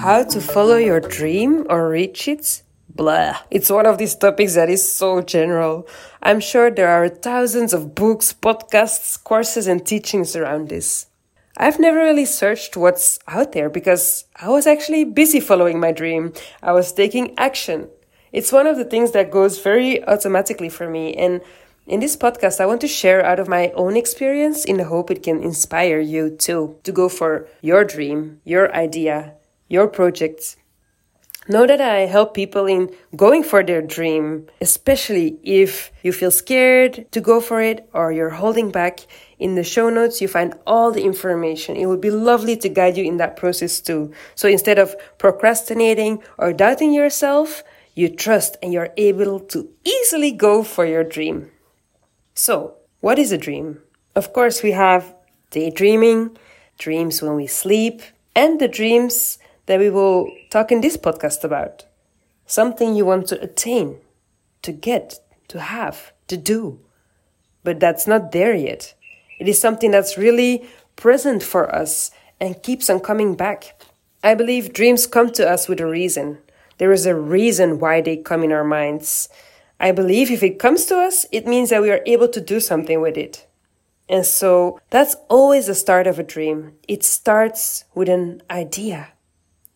how 0.00 0.24
to 0.24 0.40
follow 0.40 0.76
your 0.76 0.98
dream 0.98 1.66
or 1.68 1.90
reach 1.90 2.26
it? 2.26 2.62
Blah. 2.88 3.36
It's 3.50 3.68
one 3.68 3.84
of 3.84 3.98
these 3.98 4.14
topics 4.14 4.54
that 4.54 4.70
is 4.70 4.90
so 4.90 5.20
general. 5.20 5.86
I'm 6.22 6.40
sure 6.40 6.70
there 6.70 6.88
are 6.88 7.10
thousands 7.10 7.74
of 7.74 7.94
books, 7.94 8.32
podcasts, 8.32 9.22
courses, 9.22 9.66
and 9.66 9.84
teachings 9.84 10.34
around 10.34 10.70
this. 10.70 11.06
I've 11.58 11.78
never 11.78 11.98
really 11.98 12.24
searched 12.24 12.78
what's 12.78 13.18
out 13.28 13.52
there 13.52 13.68
because 13.68 14.24
I 14.36 14.48
was 14.48 14.66
actually 14.66 15.04
busy 15.04 15.38
following 15.38 15.78
my 15.78 15.92
dream. 15.92 16.32
I 16.62 16.72
was 16.72 16.92
taking 16.94 17.38
action. 17.38 17.90
It's 18.32 18.52
one 18.52 18.66
of 18.66 18.78
the 18.78 18.86
things 18.86 19.12
that 19.12 19.30
goes 19.30 19.60
very 19.60 20.02
automatically 20.08 20.70
for 20.70 20.88
me. 20.88 21.12
And 21.12 21.42
in 21.86 22.00
this 22.00 22.16
podcast, 22.16 22.58
I 22.58 22.64
want 22.64 22.80
to 22.80 22.88
share 22.88 23.22
out 23.22 23.38
of 23.38 23.48
my 23.48 23.70
own 23.74 23.98
experience 23.98 24.64
in 24.64 24.78
the 24.78 24.84
hope 24.84 25.10
it 25.10 25.22
can 25.22 25.42
inspire 25.42 26.00
you 26.00 26.30
too 26.30 26.78
to 26.84 26.90
go 26.90 27.10
for 27.10 27.46
your 27.60 27.84
dream, 27.84 28.40
your 28.44 28.74
idea, 28.74 29.34
your 29.70 29.88
projects. 29.88 30.56
Know 31.48 31.66
that 31.66 31.80
I 31.80 32.00
help 32.00 32.34
people 32.34 32.66
in 32.66 32.94
going 33.16 33.42
for 33.42 33.62
their 33.64 33.80
dream, 33.80 34.46
especially 34.60 35.38
if 35.42 35.90
you 36.02 36.12
feel 36.12 36.30
scared 36.30 37.10
to 37.12 37.20
go 37.20 37.40
for 37.40 37.62
it 37.62 37.88
or 37.94 38.12
you're 38.12 38.36
holding 38.42 38.70
back. 38.70 39.00
In 39.38 39.54
the 39.54 39.64
show 39.64 39.88
notes, 39.88 40.20
you 40.20 40.28
find 40.28 40.54
all 40.66 40.92
the 40.92 41.02
information. 41.02 41.76
It 41.76 41.86
would 41.86 42.00
be 42.00 42.10
lovely 42.10 42.56
to 42.58 42.68
guide 42.68 42.98
you 42.98 43.04
in 43.04 43.16
that 43.16 43.38
process 43.38 43.80
too. 43.80 44.12
So 44.34 44.48
instead 44.48 44.78
of 44.78 44.94
procrastinating 45.16 46.22
or 46.36 46.52
doubting 46.52 46.92
yourself, 46.92 47.64
you 47.94 48.08
trust 48.08 48.58
and 48.62 48.72
you're 48.72 48.92
able 48.96 49.40
to 49.40 49.68
easily 49.84 50.32
go 50.32 50.62
for 50.62 50.84
your 50.84 51.04
dream. 51.04 51.50
So, 52.34 52.74
what 53.00 53.18
is 53.18 53.32
a 53.32 53.38
dream? 53.38 53.80
Of 54.14 54.32
course, 54.32 54.62
we 54.62 54.70
have 54.72 55.14
daydreaming, 55.50 56.36
dreams 56.78 57.22
when 57.22 57.34
we 57.34 57.46
sleep, 57.46 58.02
and 58.36 58.60
the 58.60 58.68
dreams 58.68 59.39
that 59.70 59.78
we 59.78 59.88
will 59.88 60.28
talk 60.50 60.72
in 60.72 60.80
this 60.80 60.96
podcast 60.96 61.44
about. 61.44 61.84
Something 62.44 62.96
you 62.96 63.04
want 63.04 63.28
to 63.28 63.40
attain, 63.40 63.98
to 64.62 64.72
get, 64.72 65.20
to 65.46 65.60
have, 65.60 66.12
to 66.26 66.36
do. 66.36 66.80
But 67.62 67.78
that's 67.78 68.08
not 68.08 68.32
there 68.32 68.52
yet. 68.52 68.94
It 69.38 69.46
is 69.46 69.60
something 69.60 69.92
that's 69.92 70.18
really 70.18 70.68
present 70.96 71.44
for 71.44 71.72
us 71.72 72.10
and 72.40 72.60
keeps 72.64 72.90
on 72.90 72.98
coming 72.98 73.36
back. 73.36 73.80
I 74.24 74.34
believe 74.34 74.72
dreams 74.72 75.06
come 75.06 75.30
to 75.34 75.48
us 75.48 75.68
with 75.68 75.78
a 75.78 75.86
reason. 75.86 76.38
There 76.78 76.90
is 76.90 77.06
a 77.06 77.14
reason 77.14 77.78
why 77.78 78.00
they 78.00 78.16
come 78.16 78.42
in 78.42 78.50
our 78.50 78.64
minds. 78.64 79.28
I 79.78 79.92
believe 79.92 80.32
if 80.32 80.42
it 80.42 80.58
comes 80.58 80.84
to 80.86 80.96
us, 80.98 81.26
it 81.30 81.46
means 81.46 81.70
that 81.70 81.80
we 81.80 81.92
are 81.92 82.02
able 82.06 82.26
to 82.30 82.40
do 82.40 82.58
something 82.58 83.00
with 83.00 83.16
it. 83.16 83.46
And 84.08 84.26
so 84.26 84.80
that's 84.90 85.14
always 85.28 85.68
the 85.68 85.76
start 85.76 86.08
of 86.08 86.18
a 86.18 86.24
dream. 86.24 86.72
It 86.88 87.04
starts 87.04 87.84
with 87.94 88.08
an 88.08 88.42
idea 88.50 89.12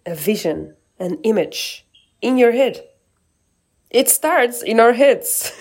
a 0.07 0.15
vision, 0.15 0.75
an 0.99 1.19
image 1.23 1.87
in 2.21 2.39
your 2.39 2.53
head. 2.53 2.85
It 3.91 4.09
starts 4.09 4.63
in 4.63 4.81
our 4.81 4.93
heads. 4.93 5.53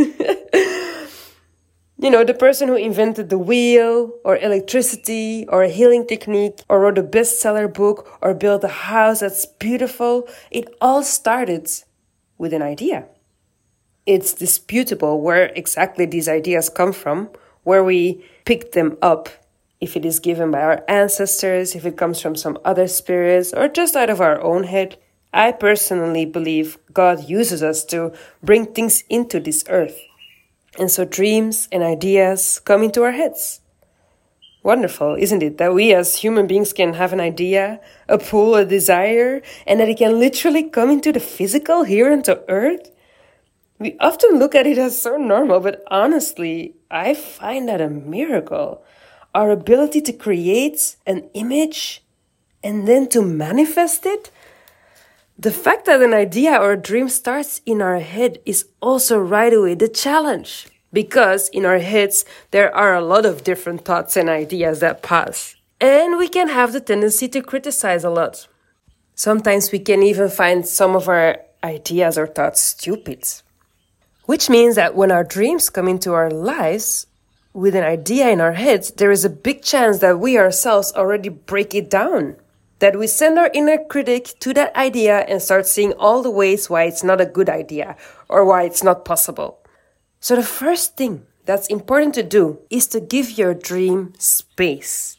you 1.98 2.10
know, 2.10 2.24
the 2.24 2.34
person 2.34 2.68
who 2.68 2.76
invented 2.76 3.30
the 3.30 3.38
wheel 3.38 4.12
or 4.24 4.38
electricity 4.38 5.46
or 5.50 5.64
a 5.64 5.70
healing 5.70 6.08
technique 6.08 6.62
or 6.68 6.80
wrote 6.80 6.98
a 6.98 7.04
bestseller 7.04 7.72
book 7.72 8.18
or 8.22 8.34
built 8.34 8.64
a 8.64 8.68
house 8.68 9.20
that's 9.20 9.46
beautiful, 9.46 10.28
it 10.50 10.74
all 10.82 11.04
started 11.04 11.70
with 12.38 12.54
an 12.54 12.62
idea. 12.62 13.06
It's 14.06 14.34
disputable 14.34 15.22
where 15.22 15.46
exactly 15.56 16.06
these 16.06 16.28
ideas 16.28 16.70
come 16.70 16.92
from, 16.92 17.30
where 17.64 17.84
we 17.84 18.26
picked 18.46 18.74
them 18.74 18.98
up 19.02 19.30
if 19.84 19.96
it 19.96 20.06
is 20.06 20.20
given 20.20 20.50
by 20.50 20.62
our 20.62 20.84
ancestors, 20.88 21.76
if 21.76 21.86
it 21.86 21.98
comes 21.98 22.22
from 22.22 22.36
some 22.36 22.58
other 22.64 22.88
spirits, 22.88 23.54
or 23.54 23.68
just 23.68 23.96
out 23.96 24.10
of 24.10 24.22
our 24.22 24.42
own 24.42 24.64
head. 24.64 24.98
I 25.34 25.52
personally 25.52 26.26
believe 26.26 26.78
God 26.94 27.28
uses 27.28 27.62
us 27.62 27.84
to 27.86 28.14
bring 28.42 28.68
things 28.68 29.04
into 29.10 29.40
this 29.40 29.64
earth. 29.68 30.00
And 30.80 30.90
so 30.90 31.06
dreams 31.06 31.68
and 31.72 31.84
ideas 31.84 32.62
come 32.64 32.84
into 32.84 33.04
our 33.04 33.12
heads. 33.12 33.60
Wonderful, 34.64 35.16
isn't 35.20 35.44
it? 35.44 35.58
That 35.58 35.74
we 35.74 35.94
as 35.94 36.16
human 36.16 36.48
beings 36.48 36.72
can 36.72 36.94
have 36.94 37.12
an 37.12 37.20
idea, 37.20 37.82
a 38.08 38.18
pull, 38.18 38.56
a 38.56 38.64
desire, 38.64 39.42
and 39.68 39.80
that 39.80 39.90
it 39.90 39.98
can 39.98 40.20
literally 40.20 40.64
come 40.64 40.90
into 40.90 41.12
the 41.12 41.20
physical 41.20 41.84
here 41.84 42.10
into 42.10 42.42
earth? 42.48 42.92
We 43.80 43.98
often 44.00 44.40
look 44.40 44.56
at 44.56 44.66
it 44.66 44.78
as 44.78 45.02
so 45.02 45.18
normal, 45.18 45.60
but 45.60 45.84
honestly, 45.88 46.76
I 46.90 47.14
find 47.14 47.68
that 47.68 47.82
a 47.82 47.90
miracle 47.90 48.86
our 49.34 49.52
ability 49.52 50.02
to 50.02 50.14
create 50.14 50.96
an 51.06 51.30
image 51.34 52.04
and 52.64 52.88
then 52.88 53.10
to 53.10 53.22
manifest 53.22 54.06
it, 54.06 54.32
the 55.38 55.52
fact 55.52 55.86
that 55.86 56.02
an 56.02 56.14
idea 56.14 56.56
or 56.56 56.74
a 56.74 56.78
dream 56.78 57.10
starts 57.10 57.62
in 57.66 57.82
our 57.82 58.00
head 58.00 58.40
is 58.46 58.68
also 58.82 59.18
right 59.18 59.54
away 59.54 59.76
the 59.76 59.88
challenge. 59.88 60.68
Because 60.92 61.50
in 61.50 61.66
our 61.66 61.80
heads, 61.80 62.24
there 62.52 62.74
are 62.76 62.94
a 62.94 63.02
lot 63.02 63.26
of 63.26 63.44
different 63.44 63.84
thoughts 63.84 64.16
and 64.16 64.30
ideas 64.30 64.80
that 64.82 65.02
pass. 65.02 65.56
And 65.82 66.18
we 66.18 66.28
can 66.28 66.50
have 66.50 66.72
the 66.72 66.80
tendency 66.80 67.28
to 67.30 67.42
criticize 67.42 68.04
a 68.04 68.12
lot. 68.12 68.48
Sometimes 69.16 69.72
we 69.72 69.80
can 69.80 70.04
even 70.04 70.30
find 70.30 70.68
some 70.68 70.96
of 70.96 71.10
our 71.10 71.40
ideas 71.64 72.18
or 72.18 72.28
thoughts 72.28 72.62
stupid. 72.62 73.28
Which 74.26 74.50
means 74.50 74.76
that 74.76 74.96
when 74.96 75.12
our 75.12 75.24
dreams 75.24 75.70
come 75.70 75.88
into 75.88 76.14
our 76.14 76.30
lives, 76.30 77.08
with 77.54 77.76
an 77.76 77.84
idea 77.84 78.30
in 78.30 78.42
our 78.42 78.54
heads, 78.54 78.92
there 78.92 79.12
is 79.12 79.24
a 79.24 79.30
big 79.30 79.62
chance 79.62 80.00
that 80.00 80.20
we 80.20 80.38
ourselves 80.38 80.92
already 80.96 81.30
break 81.30 81.76
it 81.76 81.90
down. 81.90 82.36
That 82.80 82.98
we 82.98 83.08
send 83.08 83.38
our 83.38 83.52
inner 83.54 83.78
critic 83.78 84.34
to 84.40 84.54
that 84.56 84.76
idea 84.76 85.20
and 85.20 85.42
start 85.42 85.68
seeing 85.68 85.94
all 85.94 86.22
the 86.22 86.32
ways 86.32 86.70
why 86.70 86.84
it's 86.84 87.04
not 87.04 87.22
a 87.22 87.26
good 87.26 87.50
idea 87.50 87.96
or 88.28 88.44
why 88.44 88.64
it's 88.64 88.84
not 88.84 89.06
possible. 89.06 89.60
So 90.20 90.36
the 90.36 90.44
first 90.44 90.98
thing 90.98 91.26
that's 91.46 91.68
important 91.68 92.16
to 92.16 92.24
do 92.24 92.60
is 92.70 92.88
to 92.88 93.00
give 93.00 93.38
your 93.38 93.54
dream 93.54 94.14
space. 94.18 95.18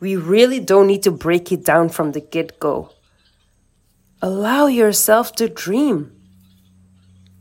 We 0.00 0.16
really 0.16 0.60
don't 0.60 0.86
need 0.86 1.02
to 1.04 1.10
break 1.10 1.50
it 1.50 1.64
down 1.64 1.88
from 1.88 2.12
the 2.12 2.20
get 2.20 2.60
go. 2.60 2.90
Allow 4.20 4.66
yourself 4.66 5.34
to 5.36 5.48
dream. 5.48 6.12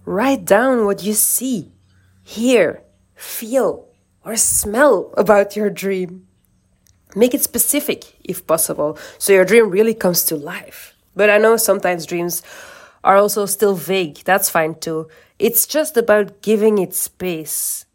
Write 0.05 0.45
down 0.45 0.85
what 0.85 1.03
you 1.03 1.13
see, 1.13 1.71
hear, 2.23 2.83
feel, 3.15 3.92
or 4.25 4.35
smell 4.35 5.13
about 5.17 5.55
your 5.55 5.69
dream. 5.69 6.27
Make 7.15 7.33
it 7.33 7.43
specific 7.43 8.15
if 8.23 8.47
possible, 8.47 8.97
so 9.17 9.33
your 9.33 9.45
dream 9.45 9.69
really 9.69 9.93
comes 9.93 10.23
to 10.25 10.35
life. 10.35 10.95
But 11.15 11.29
I 11.29 11.37
know 11.37 11.57
sometimes 11.57 12.05
dreams 12.05 12.41
are 13.03 13.17
also 13.17 13.45
still 13.45 13.75
vague. 13.75 14.19
That's 14.23 14.49
fine 14.49 14.75
too. 14.75 15.07
It's 15.37 15.67
just 15.67 15.97
about 15.97 16.41
giving 16.41 16.77
it 16.77 16.95
space. 16.95 17.85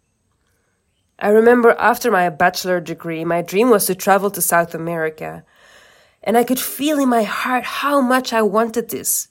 I 1.19 1.28
remember 1.28 1.75
after 1.78 2.11
my 2.11 2.28
bachelor 2.28 2.81
degree, 2.81 3.25
my 3.25 3.43
dream 3.43 3.71
was 3.71 3.87
to 3.87 3.94
travel 3.94 4.31
to 4.31 4.41
South 4.41 4.75
America. 4.75 5.44
And 6.22 6.37
I 6.37 6.44
could 6.44 6.61
feel 6.61 7.00
in 7.00 7.09
my 7.09 7.22
heart 7.25 7.65
how 7.65 8.00
much 8.00 8.33
I 8.33 8.43
wanted 8.43 8.91
this. 8.91 9.28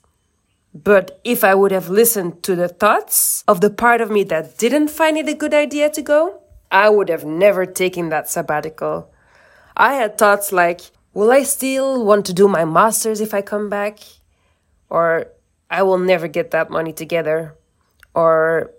But 0.74 1.20
if 1.24 1.44
I 1.44 1.54
would 1.54 1.72
have 1.72 1.88
listened 1.88 2.42
to 2.42 2.54
the 2.54 2.68
thoughts 2.68 3.42
of 3.48 3.60
the 3.62 3.70
part 3.70 4.00
of 4.00 4.10
me 4.10 4.22
that 4.24 4.58
didn't 4.58 4.88
find 4.88 5.16
it 5.16 5.28
a 5.28 5.34
good 5.34 5.54
idea 5.54 5.88
to 5.90 6.02
go, 6.02 6.42
I 6.70 6.88
would 6.88 7.08
have 7.08 7.24
never 7.24 7.66
taken 7.66 8.08
that 8.10 8.28
sabbatical. 8.28 9.12
I 9.76 9.94
had 9.94 10.18
thoughts 10.18 10.52
like, 10.52 10.80
will 11.14 11.30
I 11.30 11.42
still 11.42 12.04
want 12.04 12.26
to 12.26 12.34
do 12.34 12.48
my 12.48 12.64
master's 12.64 13.20
if 13.20 13.32
I 13.32 13.42
come 13.42 13.68
back? 13.68 14.00
Or 14.90 15.26
I 15.70 15.82
will 15.82 15.98
never 15.98 16.28
get 16.28 16.50
that 16.50 16.70
money 16.70 16.92
together. 16.92 17.56
Or 18.14 18.72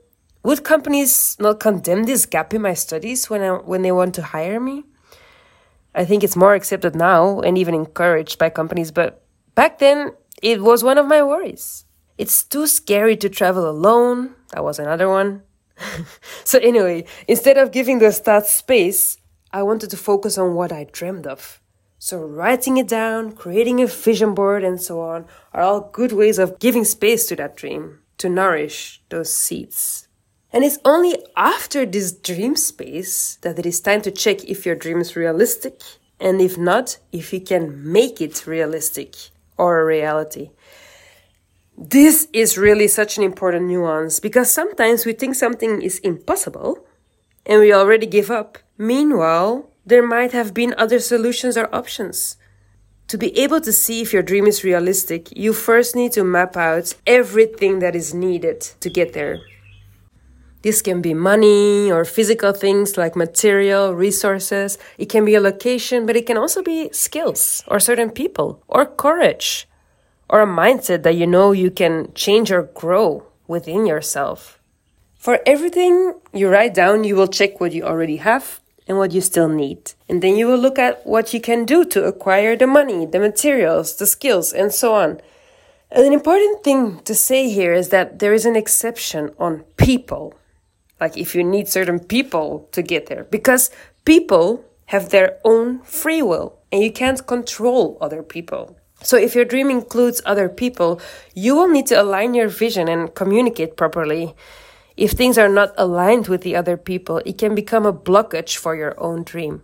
would 0.43 0.63
companies 0.63 1.37
not 1.39 1.59
condemn 1.59 2.03
this 2.03 2.25
gap 2.25 2.53
in 2.53 2.61
my 2.61 2.73
studies 2.73 3.29
when, 3.29 3.41
I, 3.41 3.51
when 3.57 3.81
they 3.81 3.91
want 3.91 4.15
to 4.15 4.23
hire 4.23 4.59
me? 4.59 4.83
I 5.95 6.05
think 6.05 6.23
it's 6.23 6.35
more 6.35 6.53
accepted 6.53 6.95
now 6.95 7.41
and 7.41 7.57
even 7.57 7.73
encouraged 7.73 8.37
by 8.37 8.49
companies, 8.49 8.91
but 8.91 9.23
back 9.55 9.79
then 9.79 10.13
it 10.41 10.61
was 10.61 10.83
one 10.83 10.97
of 10.97 11.07
my 11.07 11.23
worries. 11.23 11.85
It's 12.17 12.43
too 12.43 12.67
scary 12.67 13.17
to 13.17 13.29
travel 13.29 13.67
alone. 13.67 14.35
That 14.51 14.63
was 14.63 14.77
another 14.77 15.09
one. 15.09 15.43
so, 16.43 16.59
anyway, 16.59 17.05
instead 17.27 17.57
of 17.57 17.71
giving 17.71 17.99
the 17.99 18.07
stats 18.07 18.47
space, 18.47 19.17
I 19.51 19.63
wanted 19.63 19.89
to 19.91 19.97
focus 19.97 20.37
on 20.37 20.53
what 20.53 20.71
I 20.71 20.85
dreamed 20.91 21.27
of. 21.27 21.61
So, 21.97 22.19
writing 22.19 22.77
it 22.77 22.87
down, 22.87 23.33
creating 23.33 23.81
a 23.81 23.87
vision 23.87 24.33
board, 24.33 24.63
and 24.63 24.81
so 24.81 25.01
on 25.01 25.25
are 25.53 25.61
all 25.61 25.89
good 25.91 26.13
ways 26.13 26.39
of 26.39 26.59
giving 26.59 26.85
space 26.85 27.27
to 27.27 27.35
that 27.37 27.57
dream, 27.57 27.99
to 28.19 28.29
nourish 28.29 29.01
those 29.09 29.33
seeds. 29.33 30.07
And 30.51 30.63
it's 30.63 30.79
only 30.83 31.17
after 31.35 31.85
this 31.85 32.11
dream 32.11 32.55
space 32.55 33.37
that 33.41 33.59
it 33.59 33.65
is 33.65 33.81
time 33.81 34.01
to 34.03 34.11
check 34.11 34.43
if 34.45 34.65
your 34.65 34.75
dream 34.75 34.99
is 34.99 35.15
realistic, 35.15 35.81
and 36.19 36.41
if 36.41 36.57
not, 36.57 36.97
if 37.11 37.33
you 37.33 37.41
can 37.41 37.91
make 37.91 38.21
it 38.21 38.47
realistic 38.47 39.15
or 39.57 39.81
a 39.81 39.85
reality. 39.85 40.51
This 41.81 42.27
is 42.33 42.57
really 42.57 42.89
such 42.89 43.17
an 43.17 43.23
important 43.23 43.67
nuance 43.67 44.19
because 44.19 44.51
sometimes 44.51 45.05
we 45.05 45.13
think 45.13 45.33
something 45.33 45.81
is 45.81 45.99
impossible 45.99 46.85
and 47.45 47.61
we 47.61 47.71
already 47.71 48.05
give 48.05 48.29
up. 48.29 48.57
Meanwhile, 48.77 49.69
there 49.85 50.05
might 50.05 50.33
have 50.33 50.53
been 50.53 50.75
other 50.77 50.99
solutions 50.99 51.55
or 51.55 51.73
options. 51.73 52.35
To 53.07 53.17
be 53.17 53.31
able 53.39 53.61
to 53.61 53.71
see 53.71 54.01
if 54.01 54.11
your 54.11 54.21
dream 54.21 54.45
is 54.45 54.65
realistic, 54.65 55.31
you 55.37 55.53
first 55.53 55.95
need 55.95 56.11
to 56.11 56.23
map 56.25 56.57
out 56.57 56.95
everything 57.07 57.79
that 57.79 57.95
is 57.95 58.13
needed 58.13 58.59
to 58.81 58.89
get 58.89 59.13
there. 59.13 59.39
This 60.63 60.81
can 60.81 61.01
be 61.01 61.13
money 61.13 61.89
or 61.89 62.03
physical 62.03 62.51
things 62.51 62.97
like 62.97 63.15
material, 63.15 63.95
resources. 63.95 64.77
It 64.97 65.07
can 65.07 65.23
be 65.23 65.35
a 65.35 65.39
location, 65.39 66.05
but 66.05 66.17
it 66.17 66.25
can 66.25 66.35
also 66.35 66.61
be 66.61 66.89
skills 66.91 67.63
or 67.69 67.79
certain 67.79 68.11
people 68.11 68.61
or 68.67 68.85
courage 68.85 69.68
or 70.29 70.41
a 70.41 70.47
mindset 70.47 71.03
that 71.03 71.15
you 71.15 71.27
know 71.27 71.51
you 71.51 71.71
can 71.71 72.13
change 72.13 72.51
or 72.51 72.63
grow 72.63 73.25
within 73.47 73.85
yourself. 73.85 74.59
For 75.17 75.39
everything 75.45 76.13
you 76.31 76.47
write 76.47 76.73
down, 76.73 77.03
you 77.03 77.15
will 77.15 77.27
check 77.27 77.59
what 77.59 77.73
you 77.73 77.83
already 77.83 78.17
have 78.17 78.61
and 78.87 78.97
what 78.97 79.11
you 79.11 79.21
still 79.21 79.49
need. 79.49 79.93
And 80.07 80.21
then 80.21 80.35
you 80.35 80.47
will 80.47 80.57
look 80.57 80.79
at 80.79 81.05
what 81.05 81.33
you 81.33 81.41
can 81.41 81.65
do 81.65 81.83
to 81.85 82.05
acquire 82.05 82.55
the 82.55 82.67
money, 82.67 83.05
the 83.05 83.19
materials, 83.19 83.97
the 83.97 84.05
skills, 84.05 84.53
and 84.53 84.71
so 84.73 84.93
on. 84.93 85.19
And 85.91 86.05
an 86.05 86.13
important 86.13 86.63
thing 86.63 86.99
to 87.01 87.15
say 87.15 87.49
here 87.49 87.73
is 87.73 87.89
that 87.89 88.19
there 88.19 88.33
is 88.33 88.45
an 88.45 88.55
exception 88.55 89.31
on 89.39 89.63
people. 89.77 90.35
Like 91.01 91.17
if 91.17 91.33
you 91.35 91.43
need 91.43 91.67
certain 91.67 91.99
people 91.99 92.69
to 92.71 92.81
get 92.81 93.07
there, 93.07 93.23
because 93.25 93.71
people 94.05 94.63
have 94.87 95.09
their 95.09 95.37
own 95.43 95.79
free 95.81 96.21
will 96.21 96.57
and 96.71 96.83
you 96.83 96.91
can't 96.91 97.25
control 97.25 97.97
other 98.01 98.23
people. 98.23 98.77
So 99.01 99.17
if 99.17 99.35
your 99.35 99.45
dream 99.45 99.69
includes 99.69 100.21
other 100.25 100.49
people, 100.49 100.99
you 101.33 101.55
will 101.55 101.69
need 101.69 101.87
to 101.87 102.01
align 102.01 102.33
your 102.33 102.49
vision 102.49 102.87
and 102.87 103.13
communicate 103.13 103.77
properly. 103.77 104.35
If 104.97 105.11
things 105.11 105.37
are 105.37 105.47
not 105.47 105.73
aligned 105.77 106.27
with 106.27 106.41
the 106.41 106.55
other 106.55 106.75
people, 106.75 107.21
it 107.25 107.37
can 107.37 107.55
become 107.55 107.85
a 107.85 107.93
blockage 107.93 108.57
for 108.57 108.75
your 108.75 108.99
own 108.99 109.23
dream. 109.23 109.61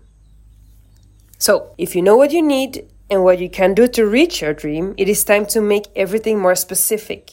So, 1.38 1.76
if 1.78 1.96
you 1.96 2.02
know 2.02 2.16
what 2.16 2.32
you 2.32 2.42
need 2.42 2.88
and 3.10 3.24
what 3.24 3.40
you 3.40 3.50
can 3.50 3.74
do 3.74 3.88
to 3.90 4.06
reach 4.06 4.42
your 4.42 4.54
dream, 4.54 4.96
it 4.98 5.10
is 5.10 5.26
time 5.26 5.46
to 5.48 5.60
make 5.60 5.88
everything 5.96 6.40
more 6.40 6.56
specific. 6.56 7.32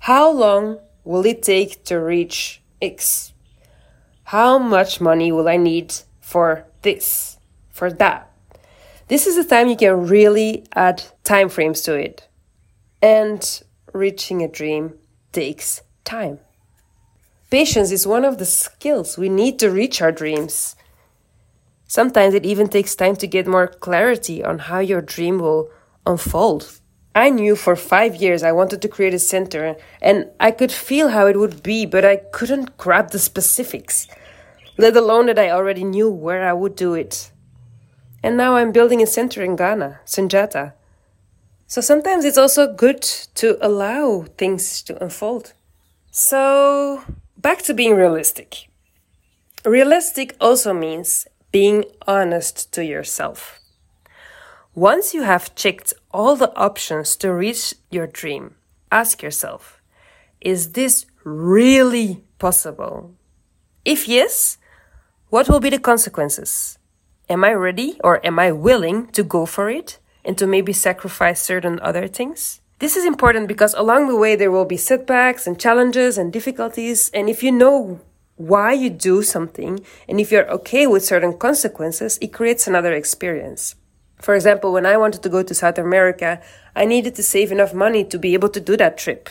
How 0.00 0.28
long 0.28 0.80
will 1.04 1.24
it 1.24 1.44
take 1.44 1.84
to 1.84 2.00
reach 2.00 2.60
X? 2.80 3.32
How 4.24 4.58
much 4.58 5.00
money 5.00 5.30
will 5.30 5.48
I 5.48 5.56
need 5.56 5.94
for 6.20 6.66
this, 6.82 7.38
for 7.70 7.92
that? 7.92 8.31
This 9.12 9.26
is 9.26 9.36
the 9.36 9.44
time 9.44 9.68
you 9.68 9.76
can 9.76 10.06
really 10.06 10.64
add 10.74 11.02
time 11.22 11.50
frames 11.50 11.82
to 11.82 11.92
it. 11.92 12.28
And 13.02 13.42
reaching 13.92 14.42
a 14.42 14.48
dream 14.48 14.94
takes 15.32 15.82
time. 16.02 16.38
Patience 17.50 17.92
is 17.92 18.06
one 18.06 18.24
of 18.24 18.38
the 18.38 18.46
skills 18.46 19.18
we 19.18 19.28
need 19.28 19.58
to 19.58 19.68
reach 19.68 20.00
our 20.00 20.12
dreams. 20.12 20.76
Sometimes 21.86 22.32
it 22.32 22.46
even 22.46 22.68
takes 22.68 22.94
time 22.94 23.14
to 23.16 23.26
get 23.26 23.46
more 23.46 23.66
clarity 23.66 24.42
on 24.42 24.60
how 24.60 24.78
your 24.78 25.02
dream 25.02 25.40
will 25.40 25.68
unfold. 26.06 26.80
I 27.14 27.28
knew 27.28 27.54
for 27.54 27.76
five 27.76 28.16
years 28.16 28.42
I 28.42 28.52
wanted 28.52 28.80
to 28.80 28.88
create 28.88 29.12
a 29.12 29.18
center 29.18 29.76
and 30.00 30.30
I 30.40 30.52
could 30.52 30.72
feel 30.72 31.10
how 31.10 31.26
it 31.26 31.38
would 31.38 31.62
be, 31.62 31.84
but 31.84 32.06
I 32.06 32.16
couldn't 32.16 32.78
grab 32.78 33.10
the 33.10 33.18
specifics, 33.18 34.08
let 34.78 34.96
alone 34.96 35.26
that 35.26 35.38
I 35.38 35.50
already 35.50 35.84
knew 35.84 36.08
where 36.08 36.48
I 36.48 36.54
would 36.54 36.76
do 36.76 36.94
it. 36.94 37.30
And 38.22 38.36
now 38.36 38.54
I'm 38.56 38.70
building 38.70 39.02
a 39.02 39.06
center 39.06 39.42
in 39.42 39.56
Ghana, 39.56 40.00
Sundiata. 40.06 40.74
So 41.66 41.80
sometimes 41.80 42.24
it's 42.24 42.38
also 42.38 42.72
good 42.72 43.02
to 43.34 43.58
allow 43.60 44.26
things 44.36 44.82
to 44.82 45.02
unfold. 45.02 45.54
So 46.10 47.02
back 47.36 47.62
to 47.62 47.74
being 47.74 47.94
realistic. 47.96 48.68
Realistic 49.64 50.36
also 50.40 50.72
means 50.72 51.26
being 51.50 51.84
honest 52.06 52.72
to 52.72 52.84
yourself. 52.84 53.58
Once 54.74 55.12
you 55.12 55.22
have 55.22 55.54
checked 55.54 55.92
all 56.12 56.36
the 56.36 56.54
options 56.56 57.16
to 57.16 57.32
reach 57.32 57.74
your 57.90 58.06
dream, 58.06 58.54
ask 58.90 59.22
yourself 59.22 59.82
Is 60.40 60.72
this 60.72 61.06
really 61.24 62.24
possible? 62.38 63.14
If 63.84 64.08
yes, 64.08 64.58
what 65.28 65.48
will 65.48 65.60
be 65.60 65.70
the 65.70 65.78
consequences? 65.78 66.78
Am 67.28 67.44
I 67.44 67.52
ready 67.52 67.98
or 68.02 68.24
am 68.26 68.38
I 68.38 68.52
willing 68.52 69.06
to 69.08 69.22
go 69.22 69.46
for 69.46 69.70
it 69.70 69.98
and 70.24 70.36
to 70.38 70.46
maybe 70.46 70.72
sacrifice 70.72 71.40
certain 71.40 71.78
other 71.80 72.08
things? 72.08 72.60
This 72.78 72.96
is 72.96 73.04
important 73.04 73.46
because 73.46 73.74
along 73.74 74.08
the 74.08 74.16
way 74.16 74.34
there 74.34 74.50
will 74.50 74.64
be 74.64 74.76
setbacks 74.76 75.46
and 75.46 75.58
challenges 75.58 76.18
and 76.18 76.32
difficulties. 76.32 77.10
And 77.14 77.30
if 77.30 77.42
you 77.42 77.52
know 77.52 78.00
why 78.36 78.72
you 78.72 78.90
do 78.90 79.22
something 79.22 79.84
and 80.08 80.18
if 80.18 80.32
you're 80.32 80.50
okay 80.50 80.86
with 80.86 81.04
certain 81.04 81.38
consequences, 81.38 82.18
it 82.20 82.32
creates 82.32 82.66
another 82.66 82.92
experience. 82.92 83.76
For 84.20 84.34
example, 84.34 84.72
when 84.72 84.86
I 84.86 84.96
wanted 84.96 85.22
to 85.22 85.28
go 85.28 85.42
to 85.42 85.54
South 85.54 85.78
America, 85.78 86.40
I 86.74 86.84
needed 86.84 87.14
to 87.16 87.22
save 87.22 87.52
enough 87.52 87.74
money 87.74 88.04
to 88.04 88.18
be 88.18 88.34
able 88.34 88.48
to 88.50 88.60
do 88.60 88.76
that 88.76 88.98
trip. 88.98 89.28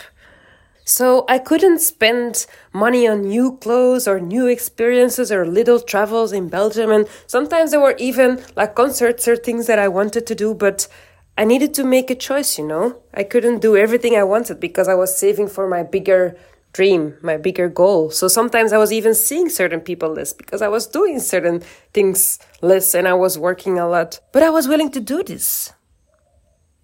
So 0.91 1.23
I 1.29 1.39
couldn't 1.39 1.79
spend 1.79 2.45
money 2.73 3.07
on 3.07 3.21
new 3.21 3.55
clothes 3.59 4.09
or 4.09 4.19
new 4.19 4.47
experiences 4.47 5.31
or 5.31 5.47
little 5.47 5.79
travels 5.79 6.33
in 6.33 6.49
Belgium. 6.49 6.91
And 6.91 7.07
sometimes 7.27 7.71
there 7.71 7.79
were 7.79 7.95
even 7.97 8.43
like 8.57 8.75
concerts 8.75 9.25
or 9.25 9.37
things 9.37 9.67
that 9.67 9.79
I 9.79 9.87
wanted 9.87 10.27
to 10.27 10.35
do, 10.35 10.53
but 10.53 10.89
I 11.37 11.45
needed 11.45 11.73
to 11.75 11.85
make 11.85 12.09
a 12.09 12.15
choice, 12.15 12.59
you 12.59 12.67
know? 12.67 13.01
I 13.13 13.23
couldn't 13.23 13.61
do 13.61 13.77
everything 13.77 14.17
I 14.17 14.25
wanted 14.25 14.59
because 14.59 14.89
I 14.89 14.93
was 14.95 15.17
saving 15.17 15.47
for 15.47 15.65
my 15.65 15.81
bigger 15.81 16.35
dream, 16.73 17.15
my 17.21 17.37
bigger 17.37 17.69
goal. 17.69 18.11
So 18.11 18.27
sometimes 18.27 18.73
I 18.73 18.77
was 18.77 18.91
even 18.91 19.15
seeing 19.15 19.47
certain 19.47 19.79
people 19.79 20.09
less 20.09 20.33
because 20.33 20.61
I 20.61 20.67
was 20.67 20.87
doing 20.87 21.21
certain 21.21 21.63
things 21.93 22.37
less 22.61 22.93
and 22.93 23.07
I 23.07 23.13
was 23.13 23.39
working 23.39 23.79
a 23.79 23.87
lot. 23.87 24.19
But 24.33 24.43
I 24.43 24.49
was 24.49 24.67
willing 24.67 24.91
to 24.91 24.99
do 24.99 25.23
this. 25.23 25.71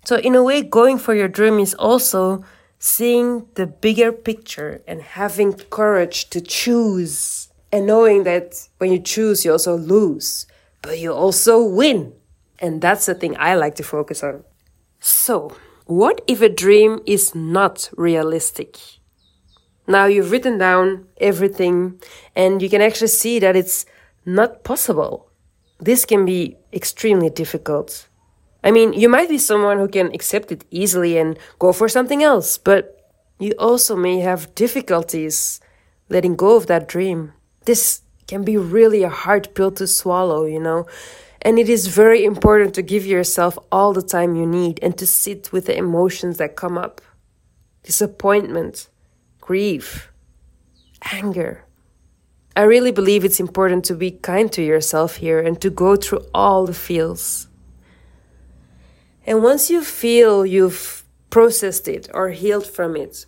So 0.06 0.16
in 0.16 0.34
a 0.34 0.44
way, 0.44 0.62
going 0.62 0.98
for 0.98 1.14
your 1.14 1.28
dream 1.28 1.60
is 1.60 1.74
also 1.74 2.46
seeing 2.80 3.48
the 3.56 3.68
bigger 3.68 4.12
picture 4.12 4.82
and 4.88 5.02
having 5.02 5.54
courage 5.54 6.30
to 6.30 6.42
choose 6.42 7.50
and 7.72 7.86
knowing 7.86 8.24
that 8.24 8.68
when 8.78 8.92
you 8.92 9.00
choose, 9.00 9.44
you 9.44 9.52
also 9.52 9.76
lose, 9.76 10.48
but 10.82 11.00
you 11.00 11.14
also 11.14 11.64
win. 11.64 12.14
And 12.60 12.82
that's 12.82 13.06
the 13.06 13.14
thing 13.14 13.36
I 13.38 13.56
like 13.56 13.76
to 13.76 13.84
focus 13.84 14.24
on. 14.24 14.44
So, 15.00 15.56
what 15.86 16.22
if 16.28 16.42
a 16.42 16.50
dream 16.50 17.00
is 17.06 17.36
not 17.36 17.90
realistic? 17.96 18.78
Now 19.86 20.06
you've 20.06 20.32
written 20.32 20.58
down 20.58 21.08
everything 21.18 22.02
and 22.36 22.62
you 22.62 22.70
can 22.70 22.82
actually 22.82 23.08
see 23.08 23.40
that 23.40 23.56
it's 23.56 23.86
not 24.26 24.64
possible. 24.64 25.30
This 25.80 26.04
can 26.04 26.26
be 26.26 26.58
extremely 26.74 27.30
difficult. 27.30 28.08
I 28.64 28.72
mean, 28.72 28.94
you 28.94 29.10
might 29.10 29.30
be 29.30 29.38
someone 29.38 29.78
who 29.78 29.88
can 29.88 30.08
accept 30.14 30.52
it 30.52 30.66
easily 30.72 31.18
and 31.18 31.38
go 31.60 31.72
for 31.72 31.88
something 31.88 32.24
else, 32.24 32.58
but 32.58 33.12
you 33.40 33.54
also 33.60 33.96
may 33.96 34.20
have 34.20 34.54
difficulties 34.56 35.62
letting 36.10 36.36
go 36.36 36.56
of 36.56 36.68
that 36.68 36.88
dream. 36.88 37.34
This 37.66 38.02
can 38.28 38.44
be 38.44 38.58
really 38.58 39.04
a 39.04 39.10
hard 39.10 39.54
pill 39.56 39.72
to 39.72 39.88
swallow, 39.88 40.46
you 40.46 40.60
know? 40.60 40.86
And 41.42 41.60
it 41.60 41.70
is 41.70 41.88
very 41.88 42.26
important 42.26 42.74
to 42.76 42.82
give 42.82 43.06
yourself 43.06 43.58
all 43.72 43.94
the 43.94 44.02
time 44.02 44.36
you 44.36 44.46
need 44.46 44.80
and 44.82 44.98
to 44.98 45.06
sit 45.06 45.52
with 45.52 45.68
the 45.68 45.78
emotions 45.78 46.38
that 46.38 46.56
come 46.56 46.78
up 46.78 47.02
disappointment, 47.84 48.90
grief, 49.40 50.12
anger. 51.14 51.64
I 52.54 52.64
really 52.64 52.92
believe 52.92 53.24
it's 53.24 53.40
important 53.40 53.86
to 53.86 53.96
be 53.96 54.12
kind 54.12 54.52
to 54.52 54.62
yourself 54.62 55.18
here 55.18 55.40
and 55.40 55.62
to 55.62 55.70
go 55.70 55.96
through 55.96 56.26
all 56.34 56.66
the 56.66 56.74
feels. 56.74 57.47
And 59.28 59.44
once 59.44 59.70
you 59.70 59.84
feel 59.84 60.46
you've 60.46 61.04
processed 61.30 61.90
it 61.90 62.10
or 62.14 62.30
healed 62.30 62.66
from 62.66 62.96
it, 62.96 63.26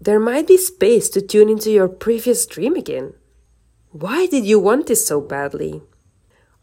there 0.00 0.20
might 0.20 0.46
be 0.46 0.56
space 0.56 1.08
to 1.10 1.20
tune 1.20 1.48
into 1.48 1.72
your 1.72 1.88
previous 1.88 2.46
dream 2.46 2.76
again. 2.76 3.14
Why 3.90 4.26
did 4.26 4.44
you 4.46 4.60
want 4.60 4.86
this 4.86 5.04
so 5.04 5.20
badly? 5.20 5.82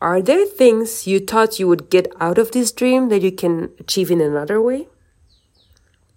Are 0.01 0.22
there 0.22 0.46
things 0.46 1.05
you 1.05 1.19
thought 1.19 1.60
you 1.60 1.67
would 1.67 1.89
get 1.89 2.08
out 2.22 2.38
of 2.38 2.51
this 2.51 2.72
dream 2.72 3.10
that 3.10 3.22
you 3.22 3.34
can 3.34 3.72
achieve 3.77 4.10
in 4.10 4.22
another 4.22 4.62
way? 4.62 4.88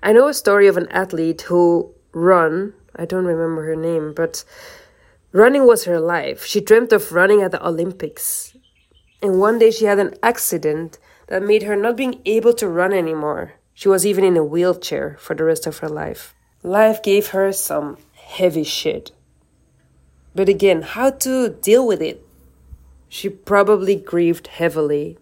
I 0.00 0.12
know 0.12 0.29
a 0.29 0.35
story 0.35 0.69
of 0.69 0.76
an 0.76 0.88
athlete 0.88 1.43
who 1.43 1.93
run, 2.12 2.75
I 2.95 3.05
don't 3.05 3.25
remember 3.25 3.64
her 3.67 3.76
name, 3.76 4.14
but 4.14 4.45
running 5.33 5.67
was 5.67 5.85
her 5.85 5.99
life. 5.99 6.45
She 6.45 6.61
dreamt 6.61 6.93
of 6.93 7.11
running 7.11 7.43
at 7.43 7.50
the 7.50 7.67
Olympics. 7.67 8.57
And 9.21 9.41
one 9.41 9.59
day 9.59 9.73
she 9.73 9.87
had 9.87 9.99
an 9.99 10.14
accident 10.23 10.99
that 11.33 11.43
made 11.43 11.62
her 11.62 11.75
not 11.75 11.97
being 11.97 12.21
able 12.27 12.53
to 12.53 12.69
run 12.69 12.93
anymore. 12.93 13.55
She 13.73 13.89
was 13.89 14.05
even 14.05 14.23
in 14.23 14.37
a 14.37 14.45
wheelchair 14.45 15.17
for 15.19 15.35
the 15.35 15.45
rest 15.45 15.67
of 15.67 15.79
her 15.79 15.89
life. 15.89 16.35
Life 16.62 17.03
gave 17.03 17.29
her 17.29 17.53
some 17.53 17.97
heavy 18.12 18.65
shit. 18.65 19.12
But 20.35 20.51
again, 20.51 20.83
how 20.83 21.09
to 21.25 21.49
deal 21.49 21.87
with 21.87 22.03
it? 22.03 22.23
she 23.09 23.31
probably 23.31 23.97
grieved 23.97 24.49
heavily. 24.49 25.17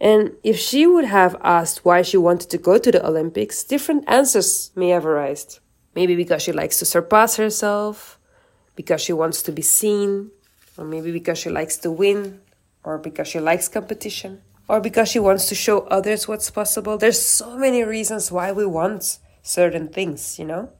And 0.00 0.36
if 0.44 0.56
she 0.56 0.86
would 0.86 1.04
have 1.04 1.34
asked 1.42 1.84
why 1.84 2.02
she 2.02 2.16
wanted 2.16 2.48
to 2.50 2.58
go 2.58 2.78
to 2.78 2.92
the 2.92 3.04
Olympics, 3.04 3.64
different 3.64 4.04
answers 4.06 4.70
may 4.76 4.90
have 4.90 5.04
arisen. 5.04 5.60
Maybe 5.96 6.14
because 6.14 6.42
she 6.42 6.52
likes 6.52 6.78
to 6.78 6.84
surpass 6.84 7.38
herself, 7.38 8.20
because 8.76 9.00
she 9.00 9.12
wants 9.12 9.42
to 9.42 9.50
be 9.50 9.62
seen, 9.62 10.30
or 10.76 10.84
maybe 10.84 11.10
because 11.10 11.38
she 11.38 11.50
likes 11.50 11.76
to 11.78 11.90
win, 11.90 12.40
or 12.84 12.98
because 12.98 13.26
she 13.26 13.40
likes 13.40 13.66
competition. 13.66 14.42
Or 14.68 14.80
because 14.80 15.08
she 15.08 15.18
wants 15.18 15.48
to 15.48 15.54
show 15.54 15.80
others 15.82 16.26
what's 16.26 16.50
possible. 16.50 16.98
There's 16.98 17.20
so 17.20 17.56
many 17.56 17.82
reasons 17.84 18.32
why 18.32 18.52
we 18.52 18.66
want 18.66 19.18
certain 19.42 19.88
things, 19.88 20.38
you 20.38 20.44
know? 20.44 20.70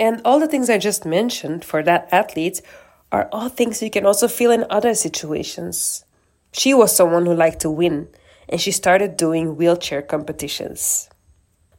And 0.00 0.22
all 0.24 0.38
the 0.38 0.48
things 0.48 0.70
I 0.70 0.78
just 0.78 1.04
mentioned 1.04 1.64
for 1.64 1.82
that 1.82 2.08
athlete 2.12 2.62
are 3.10 3.28
all 3.32 3.48
things 3.48 3.82
you 3.82 3.90
can 3.90 4.06
also 4.06 4.28
feel 4.28 4.50
in 4.50 4.64
other 4.70 4.94
situations. 4.94 6.04
She 6.52 6.72
was 6.72 6.94
someone 6.94 7.26
who 7.26 7.34
liked 7.34 7.60
to 7.60 7.70
win, 7.70 8.08
and 8.48 8.60
she 8.60 8.70
started 8.70 9.16
doing 9.16 9.56
wheelchair 9.56 10.02
competitions. 10.02 11.10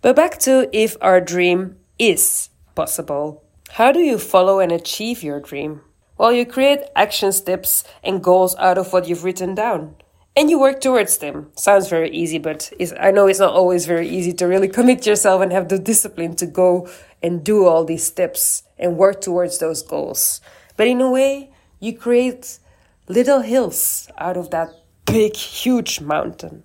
But 0.02 0.16
back 0.16 0.38
to 0.40 0.70
if 0.72 0.98
our 1.02 1.22
dream 1.22 1.78
is 1.98 2.50
possible. 2.76 3.44
How 3.72 3.92
do 3.92 4.00
you 4.00 4.18
follow 4.18 4.60
and 4.60 4.72
achieve 4.72 5.24
your 5.24 5.40
dream? 5.40 5.82
Well, 6.18 6.34
you 6.34 6.46
create 6.46 6.82
action 6.96 7.32
steps 7.32 7.84
and 8.04 8.24
goals 8.24 8.56
out 8.58 8.78
of 8.78 8.92
what 8.92 9.08
you've 9.08 9.24
written 9.24 9.56
down. 9.56 9.96
And 10.36 10.50
you 10.50 10.60
work 10.60 10.80
towards 10.80 11.18
them. 11.18 11.52
Sounds 11.56 11.90
very 11.90 12.10
easy, 12.12 12.38
but 12.38 12.72
I 13.00 13.12
know 13.12 13.28
it's 13.28 13.40
not 13.40 13.54
always 13.54 13.86
very 13.86 14.08
easy 14.08 14.32
to 14.34 14.48
really 14.48 14.68
commit 14.78 15.06
yourself 15.06 15.42
and 15.42 15.52
have 15.52 15.70
the 15.70 15.80
discipline 15.80 16.36
to 16.38 16.46
go 16.46 16.90
and 17.22 17.44
do 17.44 17.66
all 17.66 17.84
these 17.84 18.06
steps 18.06 18.64
and 18.78 18.98
work 18.98 19.22
towards 19.22 19.58
those 19.58 19.82
goals. 19.82 20.40
But 20.78 20.88
in 20.88 21.02
a 21.02 21.12
way, 21.12 21.52
you 21.80 21.98
create 21.98 22.60
little 23.08 23.42
hills 23.42 24.10
out 24.18 24.38
of 24.38 24.52
that 24.52 24.70
big, 25.06 25.36
huge 25.36 26.00
mountain. 26.00 26.64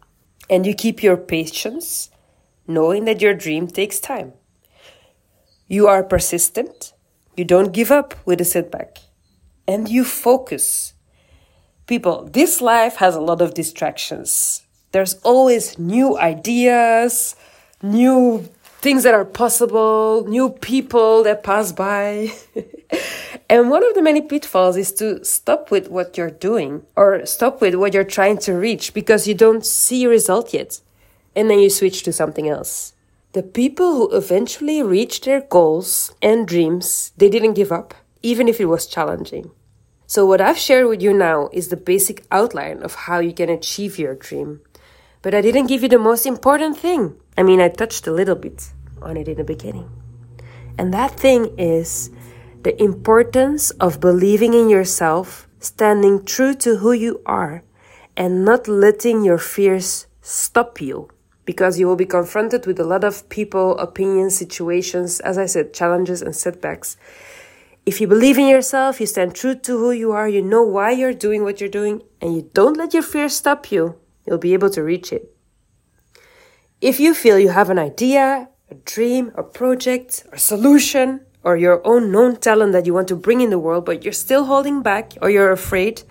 And 0.48 0.66
you 0.66 0.74
keep 0.74 1.02
your 1.02 1.16
patience, 1.16 2.10
knowing 2.66 3.06
that 3.06 3.20
your 3.20 3.34
dream 3.34 3.66
takes 3.66 3.98
time. 3.98 4.34
You 5.66 5.86
are 5.86 6.02
persistent, 6.02 6.92
you 7.36 7.44
don't 7.44 7.72
give 7.72 7.90
up 7.90 8.14
with 8.26 8.40
a 8.40 8.44
setback, 8.44 8.98
and 9.66 9.88
you 9.88 10.04
focus. 10.04 10.93
People, 11.86 12.28
this 12.32 12.60
life 12.62 12.96
has 12.96 13.14
a 13.14 13.20
lot 13.20 13.42
of 13.42 13.52
distractions. 13.54 14.62
There's 14.92 15.14
always 15.22 15.78
new 15.78 16.16
ideas, 16.16 17.36
new 17.82 18.48
things 18.80 19.02
that 19.02 19.12
are 19.12 19.24
possible, 19.24 20.24
new 20.26 20.48
people 20.48 21.22
that 21.24 21.42
pass 21.42 21.72
by. 21.72 22.32
and 23.50 23.70
one 23.70 23.84
of 23.84 23.94
the 23.94 24.02
many 24.02 24.22
pitfalls 24.22 24.76
is 24.78 24.92
to 24.92 25.22
stop 25.24 25.70
with 25.70 25.88
what 25.88 26.16
you're 26.16 26.30
doing 26.30 26.86
or 26.96 27.26
stop 27.26 27.60
with 27.60 27.74
what 27.74 27.92
you're 27.92 28.04
trying 28.04 28.38
to 28.38 28.54
reach 28.54 28.94
because 28.94 29.28
you 29.28 29.34
don't 29.34 29.66
see 29.66 30.04
a 30.04 30.08
result 30.08 30.54
yet. 30.54 30.80
And 31.36 31.50
then 31.50 31.58
you 31.58 31.68
switch 31.68 32.02
to 32.04 32.12
something 32.12 32.48
else. 32.48 32.94
The 33.32 33.42
people 33.42 33.94
who 33.94 34.16
eventually 34.16 34.82
reached 34.82 35.24
their 35.24 35.40
goals 35.40 36.14
and 36.22 36.46
dreams, 36.46 37.12
they 37.16 37.28
didn't 37.28 37.54
give 37.54 37.72
up, 37.72 37.92
even 38.22 38.48
if 38.48 38.60
it 38.60 38.66
was 38.66 38.86
challenging. 38.86 39.50
So, 40.14 40.24
what 40.24 40.40
I've 40.40 40.56
shared 40.56 40.86
with 40.86 41.02
you 41.02 41.12
now 41.12 41.48
is 41.52 41.70
the 41.70 41.76
basic 41.76 42.24
outline 42.30 42.84
of 42.84 42.94
how 42.94 43.18
you 43.18 43.32
can 43.32 43.50
achieve 43.50 43.98
your 43.98 44.14
dream. 44.14 44.60
But 45.22 45.34
I 45.34 45.40
didn't 45.40 45.66
give 45.66 45.82
you 45.82 45.88
the 45.88 45.98
most 45.98 46.24
important 46.24 46.78
thing. 46.78 47.16
I 47.36 47.42
mean, 47.42 47.60
I 47.60 47.68
touched 47.68 48.06
a 48.06 48.12
little 48.12 48.36
bit 48.36 48.70
on 49.02 49.16
it 49.16 49.26
in 49.26 49.36
the 49.36 49.42
beginning. 49.42 49.90
And 50.78 50.94
that 50.94 51.18
thing 51.18 51.58
is 51.58 52.12
the 52.62 52.80
importance 52.80 53.72
of 53.80 53.98
believing 53.98 54.54
in 54.54 54.68
yourself, 54.68 55.48
standing 55.58 56.24
true 56.24 56.54
to 56.62 56.76
who 56.76 56.92
you 56.92 57.20
are, 57.26 57.64
and 58.16 58.44
not 58.44 58.68
letting 58.68 59.24
your 59.24 59.38
fears 59.38 60.06
stop 60.22 60.80
you. 60.80 61.08
Because 61.44 61.80
you 61.80 61.88
will 61.88 61.96
be 61.96 62.06
confronted 62.06 62.66
with 62.66 62.78
a 62.78 62.84
lot 62.84 63.02
of 63.02 63.28
people, 63.30 63.76
opinions, 63.78 64.38
situations, 64.38 65.18
as 65.18 65.38
I 65.38 65.46
said, 65.46 65.74
challenges 65.74 66.22
and 66.22 66.36
setbacks. 66.36 66.96
If 67.86 68.00
you 68.00 68.06
believe 68.08 68.38
in 68.38 68.48
yourself, 68.48 68.98
you 68.98 69.06
stand 69.06 69.34
true 69.34 69.54
to 69.54 69.78
who 69.78 69.90
you 69.90 70.12
are, 70.12 70.26
you 70.26 70.40
know 70.40 70.62
why 70.62 70.92
you're 70.92 71.12
doing 71.12 71.42
what 71.44 71.60
you're 71.60 71.68
doing, 71.68 72.02
and 72.20 72.34
you 72.34 72.50
don't 72.54 72.78
let 72.78 72.94
your 72.94 73.02
fears 73.02 73.36
stop 73.36 73.70
you, 73.70 73.96
you'll 74.26 74.38
be 74.38 74.54
able 74.54 74.70
to 74.70 74.82
reach 74.82 75.12
it. 75.12 75.36
If 76.80 76.98
you 76.98 77.12
feel 77.12 77.38
you 77.38 77.50
have 77.50 77.68
an 77.68 77.78
idea, 77.78 78.48
a 78.70 78.74
dream, 78.74 79.32
a 79.34 79.42
project, 79.42 80.24
a 80.32 80.38
solution, 80.38 81.20
or 81.42 81.58
your 81.58 81.86
own 81.86 82.10
known 82.10 82.36
talent 82.36 82.72
that 82.72 82.86
you 82.86 82.94
want 82.94 83.08
to 83.08 83.16
bring 83.16 83.42
in 83.42 83.50
the 83.50 83.58
world, 83.58 83.84
but 83.84 84.02
you're 84.02 84.14
still 84.14 84.46
holding 84.46 84.80
back 84.80 85.12
or 85.20 85.28
you're 85.28 85.52
afraid, 85.52 86.02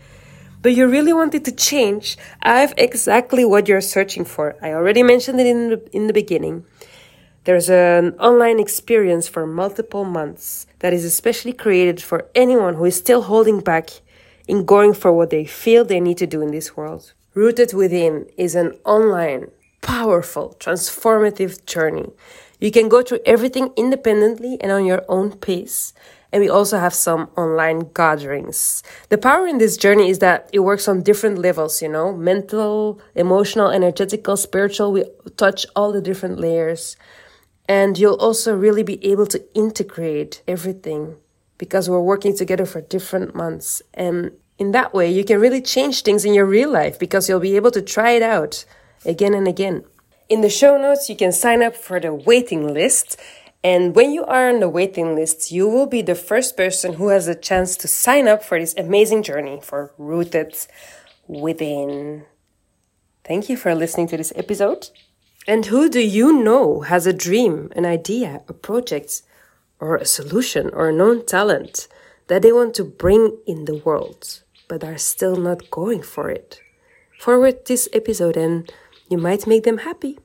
but 0.61 0.75
you 0.75 0.87
really 0.87 1.11
want 1.11 1.33
it 1.33 1.43
to 1.45 1.51
change, 1.51 2.17
I 2.43 2.59
have 2.59 2.75
exactly 2.77 3.43
what 3.43 3.67
you're 3.67 3.81
searching 3.81 4.25
for. 4.25 4.55
I 4.61 4.73
already 4.73 5.01
mentioned 5.01 5.39
it 5.41 5.47
in 5.47 5.69
the, 5.69 5.89
in 5.91 6.05
the 6.05 6.13
beginning. 6.13 6.65
There's 7.45 7.69
an 7.69 8.13
online 8.19 8.57
experience 8.57 9.27
for 9.27 9.45
multiple 9.45 10.05
months 10.05 10.65
that 10.79 10.93
is 10.93 11.03
especially 11.03 11.51
created 11.51 12.01
for 12.01 12.29
anyone 12.33 12.75
who 12.75 12.85
is 12.85 12.95
still 12.95 13.23
holding 13.23 13.59
back 13.59 13.89
in 14.47 14.63
going 14.63 14.93
for 14.93 15.11
what 15.11 15.29
they 15.29 15.43
feel 15.43 15.83
they 15.83 15.99
need 15.99 16.17
to 16.19 16.27
do 16.27 16.41
in 16.41 16.51
this 16.51 16.77
world. 16.77 17.11
Rooted 17.33 17.73
Within 17.73 18.27
is 18.37 18.55
an 18.55 18.77
online, 18.85 19.51
powerful, 19.81 20.55
transformative 20.57 21.65
journey. 21.65 22.11
You 22.61 22.71
can 22.71 22.87
go 22.87 23.01
through 23.01 23.19
everything 23.25 23.73
independently 23.75 24.57
and 24.61 24.71
on 24.71 24.85
your 24.85 25.03
own 25.09 25.33
pace. 25.33 25.93
And 26.31 26.41
we 26.41 26.49
also 26.49 26.79
have 26.79 26.93
some 26.93 27.29
online 27.35 27.91
gatherings. 27.93 28.83
The 29.09 29.17
power 29.17 29.45
in 29.47 29.57
this 29.57 29.75
journey 29.75 30.09
is 30.09 30.19
that 30.19 30.49
it 30.53 30.59
works 30.59 30.87
on 30.87 31.03
different 31.03 31.39
levels, 31.39 31.81
you 31.81 31.89
know, 31.89 32.15
mental, 32.15 33.01
emotional, 33.15 33.69
energetical, 33.69 34.37
spiritual. 34.37 34.93
We 34.93 35.03
touch 35.35 35.65
all 35.75 35.91
the 35.91 36.01
different 36.01 36.39
layers. 36.39 36.95
And 37.67 37.97
you'll 37.97 38.15
also 38.15 38.55
really 38.55 38.83
be 38.83 39.03
able 39.05 39.25
to 39.27 39.43
integrate 39.53 40.43
everything 40.47 41.17
because 41.57 41.89
we're 41.89 42.01
working 42.01 42.35
together 42.35 42.65
for 42.65 42.81
different 42.81 43.35
months. 43.35 43.81
And 43.93 44.31
in 44.57 44.71
that 44.71 44.93
way, 44.93 45.11
you 45.11 45.23
can 45.23 45.39
really 45.39 45.61
change 45.61 46.03
things 46.03 46.25
in 46.25 46.33
your 46.33 46.45
real 46.45 46.71
life 46.71 46.99
because 46.99 47.29
you'll 47.29 47.39
be 47.39 47.55
able 47.55 47.71
to 47.71 47.81
try 47.81 48.11
it 48.11 48.21
out 48.21 48.65
again 49.05 49.33
and 49.33 49.47
again. 49.47 49.83
In 50.29 50.41
the 50.41 50.49
show 50.49 50.77
notes, 50.77 51.09
you 51.09 51.15
can 51.15 51.31
sign 51.31 51.63
up 51.63 51.75
for 51.75 51.99
the 51.99 52.13
waiting 52.13 52.73
list. 52.73 53.19
And 53.63 53.95
when 53.95 54.11
you 54.11 54.25
are 54.25 54.49
on 54.49 54.59
the 54.59 54.69
waiting 54.69 55.15
list, 55.15 55.51
you 55.51 55.67
will 55.67 55.87
be 55.87 56.01
the 56.01 56.15
first 56.15 56.57
person 56.57 56.93
who 56.93 57.09
has 57.09 57.27
a 57.27 57.35
chance 57.35 57.77
to 57.77 57.87
sign 57.87 58.27
up 58.27 58.43
for 58.43 58.59
this 58.59 58.75
amazing 58.75 59.23
journey 59.23 59.59
for 59.61 59.93
Rooted 59.97 60.55
Within. 61.27 62.25
Thank 63.23 63.47
you 63.47 63.55
for 63.55 63.73
listening 63.73 64.07
to 64.09 64.17
this 64.17 64.33
episode. 64.35 64.89
And 65.47 65.65
who 65.65 65.89
do 65.89 65.99
you 65.99 66.31
know 66.31 66.81
has 66.81 67.05
a 67.05 67.13
dream, 67.13 67.71
an 67.75 67.85
idea, 67.85 68.41
a 68.47 68.53
project, 68.53 69.21
or 69.79 69.97
a 69.97 70.05
solution, 70.05 70.69
or 70.73 70.89
a 70.89 70.93
known 70.93 71.25
talent 71.25 71.87
that 72.27 72.41
they 72.41 72.53
want 72.53 72.73
to 72.75 72.83
bring 72.83 73.37
in 73.45 73.65
the 73.65 73.75
world, 73.75 74.43
but 74.69 74.83
are 74.83 74.97
still 74.97 75.35
not 75.35 75.69
going 75.69 76.01
for 76.01 76.29
it? 76.29 76.61
Forward 77.19 77.65
this 77.65 77.89
episode 77.93 78.37
and 78.37 78.71
you 79.09 79.17
might 79.17 79.47
make 79.47 79.63
them 79.63 79.79
happy. 79.79 80.19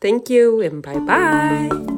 Thank 0.00 0.28
you 0.28 0.60
and 0.60 0.82
bye 0.82 0.98
bye. 0.98 1.95